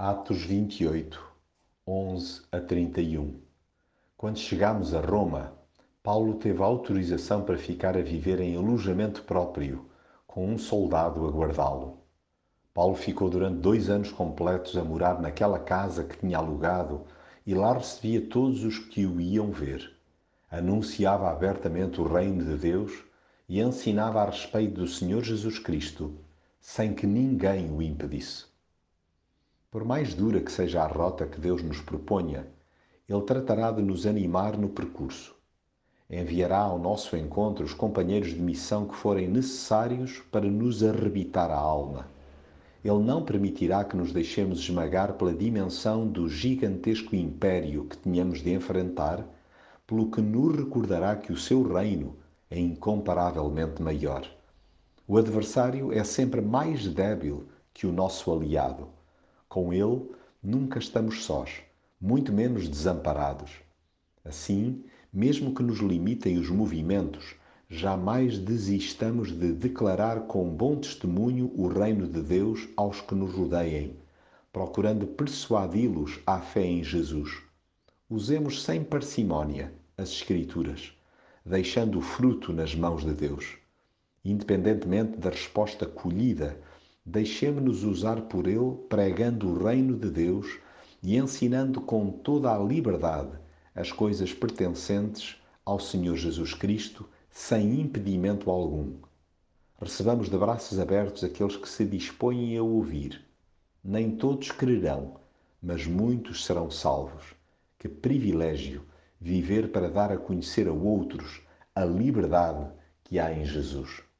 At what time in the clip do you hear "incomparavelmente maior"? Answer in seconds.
52.58-54.26